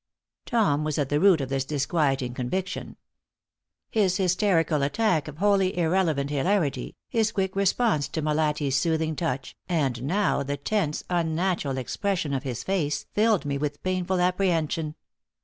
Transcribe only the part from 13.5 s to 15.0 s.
with painful apprehension.